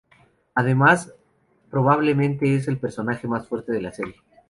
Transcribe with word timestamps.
Además 0.55 1.13
probablemente 1.69 2.55
es 2.55 2.67
el 2.67 2.79
personaje 2.79 3.27
más 3.27 3.47
fuerte 3.47 3.71
de 3.71 3.81
la 3.83 3.91
serie. 3.93 4.15